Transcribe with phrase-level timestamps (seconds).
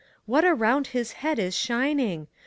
[0.25, 2.25] What around his head is shining?